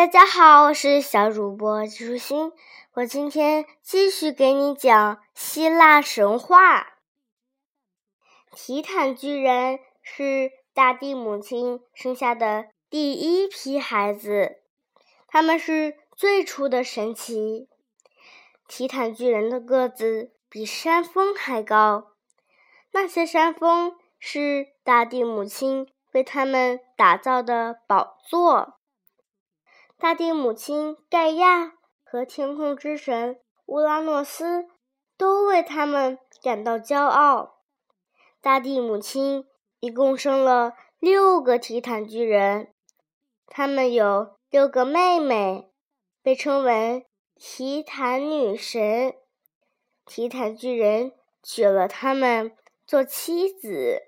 [0.00, 2.52] 大家好，我是小主播季舒心，
[2.94, 6.94] 我今天继续给你讲希腊神话。
[8.50, 14.62] 提坦巨人是大地母亲生下的第一批孩子，
[15.28, 17.68] 他们是最初的神奇。
[18.66, 22.12] 提坦巨人的个子比山峰还高，
[22.92, 28.79] 那些山峰是大地母亲为他们打造的宝座。
[30.00, 34.66] 大地母亲盖亚和天空之神乌拉诺斯
[35.18, 37.58] 都为他们感到骄傲。
[38.40, 39.46] 大地母亲
[39.78, 42.72] 一共生了六个提坦巨人，
[43.46, 45.70] 他们有六个妹妹，
[46.22, 47.06] 被称为。
[47.42, 49.14] 提坦女神，
[50.04, 51.12] 提坦巨人
[51.42, 52.54] 娶了她们
[52.86, 54.02] 做妻子。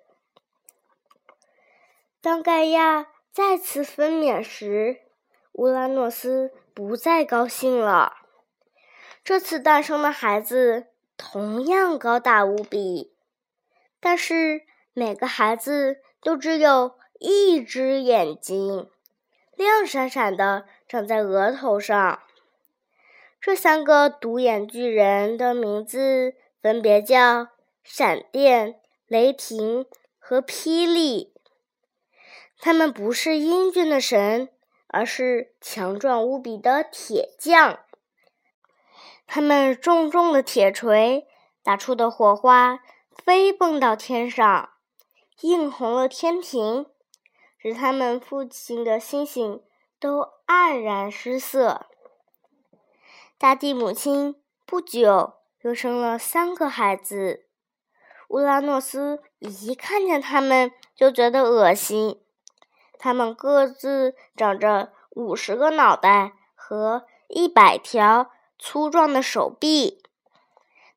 [2.21, 5.02] 当盖亚再次分娩时，
[5.53, 8.15] 乌拉诺斯不再高兴了。
[9.23, 13.13] 这次诞生的孩子同样高大无比，
[14.01, 18.91] 但是每个孩子都只有一只眼睛，
[19.55, 22.23] 亮闪闪的长在额头上。
[23.41, 27.49] 这三个独眼巨人的名字分别叫
[27.83, 29.87] 闪电、雷霆
[30.19, 31.33] 和霹雳。
[32.59, 34.49] 他们不是英俊的神，
[34.93, 37.81] 而是强壮无比的铁匠。
[39.27, 41.27] 他们重重的铁锤
[41.63, 42.81] 打出的火花
[43.25, 44.71] 飞蹦到天上，
[45.41, 46.87] 映红了天庭，
[47.57, 49.63] 使他们父亲的星星
[49.99, 51.87] 都黯然失色。
[53.39, 57.47] 大地母亲不久又生了三个孩子，
[58.29, 62.23] 乌拉诺斯一看见他们就觉得恶心。
[63.03, 70.05] 他们各自长着五十个脑袋和一百条粗壮的手臂，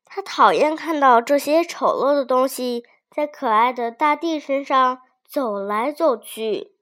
[0.04, 6.76] 他讨厌看到这些丑陋的东西在可爱的大地身上走来走去，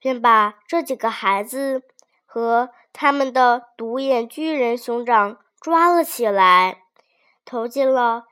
[0.00, 1.82] 便把这几个孩子
[2.24, 2.70] 和。
[2.98, 6.84] 他们的独眼巨人兄长抓了起来，
[7.44, 8.24] 投进了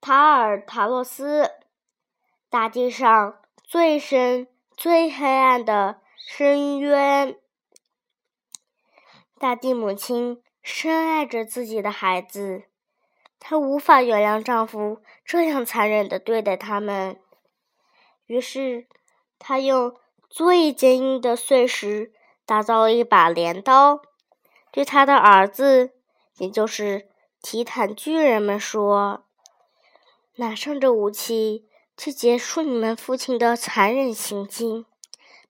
[0.00, 1.50] 塔尔塔洛斯
[2.48, 4.46] 大地上最深、
[4.76, 7.36] 最黑暗的深渊。
[9.38, 12.64] 大地母亲深爱着自己的孩子，
[13.38, 17.20] 她无法原谅丈夫这样残忍的对待他们，
[18.26, 18.86] 于是
[19.38, 19.96] 她用
[20.28, 22.12] 最坚硬的碎石。
[22.44, 24.02] 打造了一把镰刀，
[24.72, 25.92] 对他的儿子，
[26.38, 27.08] 也就是
[27.40, 29.24] 提坦巨人们说
[30.36, 31.68] ：“拿上这武器，
[32.02, 34.86] 去结束你们父亲的残忍行径，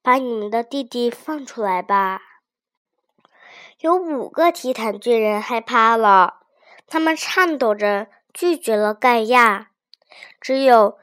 [0.03, 2.21] 把你们的弟弟放出来吧。”
[3.81, 6.41] 有五个提坦巨人害怕了，
[6.87, 9.71] 他们颤抖着拒绝了盖亚。
[10.43, 10.99] 只有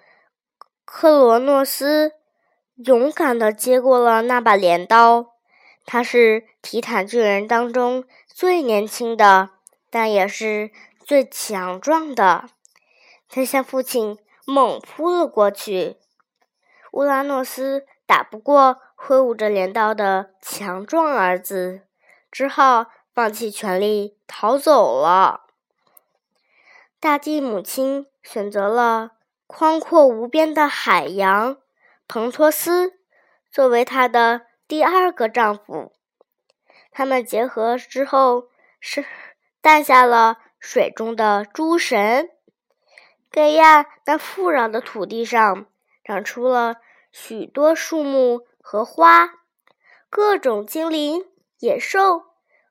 [0.86, 2.14] 克罗诺斯
[2.76, 5.34] 勇敢地接过了那把镰刀。
[5.84, 9.50] 他是提坦巨人当中最年轻的，
[9.90, 10.70] 但也是
[11.04, 12.52] 最强壮的。
[13.28, 15.98] 他向父亲猛扑了过去。
[16.92, 21.84] 乌拉诺斯打不过挥舞着镰刀的强壮儿子，
[22.32, 25.46] 只好放弃全力逃走了。
[27.00, 29.12] 大地母亲选择了
[29.48, 31.58] 宽阔无边的海洋
[32.08, 32.96] 蓬托斯
[33.50, 34.42] 作为她的。
[34.68, 35.94] 第二个丈夫，
[36.92, 38.50] 他们结合之后
[38.80, 39.04] 是
[39.62, 42.30] 诞下了水中的诸神。
[43.32, 45.66] 盖亚那富饶的土地上
[46.04, 46.78] 长出了
[47.12, 49.30] 许多树木和花，
[50.10, 51.26] 各种精灵、
[51.60, 52.24] 野兽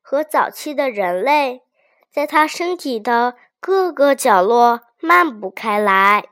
[0.03, 1.63] 和早期的人类，
[2.11, 6.29] 在他身体的各个角落漫步开来。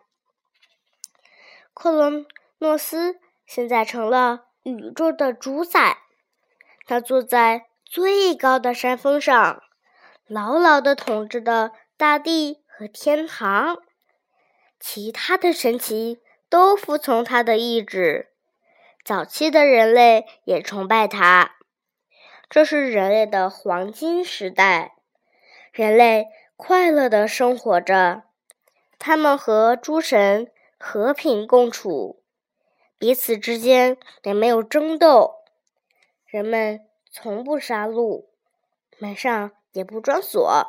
[1.75, 2.26] 克罗
[2.58, 4.47] 诺斯现在成了。
[4.69, 5.98] 宇宙的主宰，
[6.87, 9.62] 他坐在最高的山峰上，
[10.26, 13.78] 牢牢地统治着大地和天堂。
[14.78, 18.31] 其他的神奇都服从他的意志。
[19.05, 21.56] 早期的人类也崇拜他。
[22.49, 24.96] 这是人类的黄金时代，
[25.73, 28.23] 人类快乐的生活着，
[28.99, 32.23] 他们和诸神和平共处。
[32.99, 35.34] 彼此之间也没有争斗，
[36.25, 38.26] 人们从不杀戮，
[38.99, 40.67] 门上也不装锁，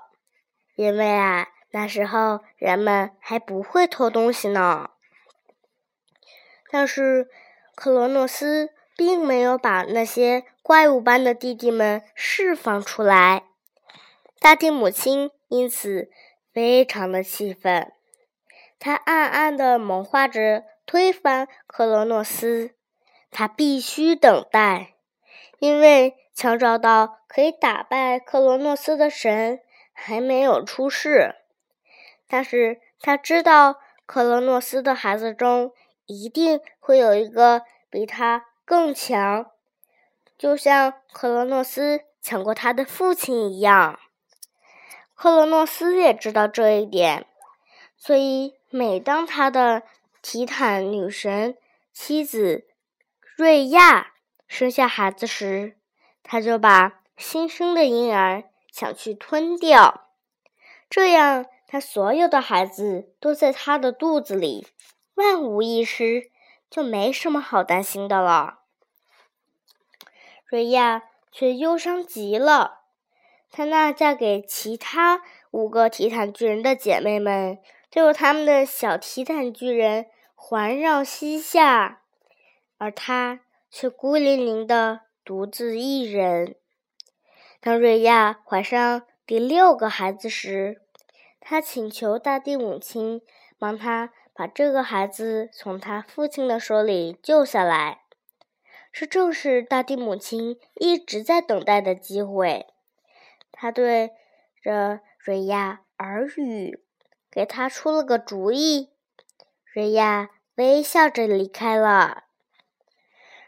[0.76, 4.92] 因为啊，那时候人们还不会偷东西呢。
[6.70, 7.30] 但是
[7.76, 13.44] 克罗诺斯并没有把那些怪物般的弟弟们释放出来。
[14.40, 16.12] 大地母亲因此
[16.54, 17.92] 非常的气愤，
[18.80, 22.76] 她暗暗的谋划着推翻克罗诺斯。
[23.32, 24.96] 她必须等待，
[25.60, 29.62] 因为强找到可以打败克罗诺斯的神
[29.94, 31.36] 还没有出世。
[32.28, 35.72] 但是他知道，克罗诺斯的孩子中
[36.06, 39.52] 一定会有一个比他更强，
[40.38, 44.00] 就像克罗诺斯抢过他的父亲一样。
[45.16, 47.26] 克罗诺斯也知道这一点，
[47.96, 49.84] 所以每当他的
[50.22, 51.58] 提坦女神
[51.92, 52.68] 妻子
[53.36, 54.14] 瑞亚
[54.48, 55.78] 生下孩子时，
[56.24, 60.10] 他就把新生的婴儿抢去吞掉，
[60.90, 61.46] 这样。
[61.68, 64.66] 他所有的孩子都在他的肚子里，
[65.16, 66.32] 万无一失，
[66.70, 68.60] 就没什么好担心的了。
[70.46, 72.84] 瑞亚却忧伤极了，
[73.52, 75.22] 她那嫁给其他
[75.52, 77.60] 五个提坦巨人的姐妹们，
[77.92, 80.06] 都有他们的小提坦巨人
[80.36, 82.04] 环绕膝下，
[82.78, 86.56] 而她却孤零零的独自一人。
[87.60, 90.82] 当瑞亚怀上第六个孩子时，
[91.50, 93.22] 他请求大地母亲
[93.58, 98.02] 帮他把这个孩子从他父亲的手里救下来，
[98.92, 102.68] 这正是大地母亲一直在等待的机会。
[103.50, 104.12] 他对
[104.62, 106.84] 着瑞亚耳语，
[107.32, 108.90] 给他出了个主意。
[109.74, 112.26] 瑞亚微笑着离开了。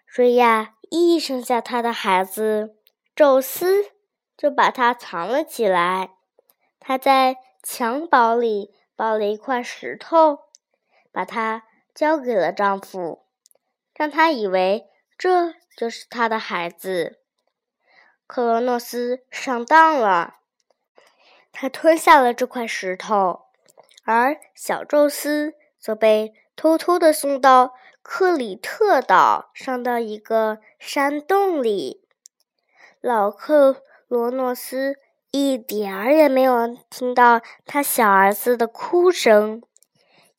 [0.06, 2.78] 瑞亚一生下他的孩子，
[3.14, 3.92] 宙斯
[4.38, 6.12] 就把他藏了起来。
[6.80, 7.36] 他在。
[7.62, 10.40] 襁褓里抱了一块石头，
[11.12, 11.64] 把它
[11.94, 13.26] 交给了丈夫，
[13.94, 17.20] 让他以为这就是他的孩子。
[18.26, 20.36] 克罗诺斯上当了，
[21.52, 23.48] 他吞下了这块石头，
[24.04, 32.08] 而小宙斯则被偷偷的送到克里特岛上的一个山洞里。
[33.02, 34.98] 老克罗诺斯。
[35.32, 39.62] 一点儿也没有听到他小儿子的哭声，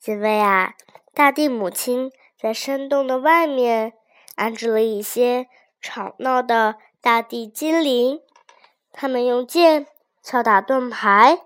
[0.05, 0.73] 因为啊，
[1.13, 3.93] 大地母亲在山洞的外面
[4.35, 5.47] 安置了一些
[5.81, 8.19] 吵闹的大地精灵，
[8.91, 9.87] 他们用剑
[10.21, 11.39] 敲打盾牌，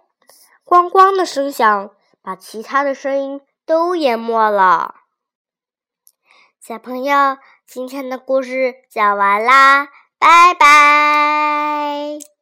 [0.66, 1.92] 咣咣的声响
[2.24, 4.96] 把其他的声音都淹没了。
[6.60, 7.38] 小朋友，
[7.68, 12.35] 今天的故事讲完啦，拜拜。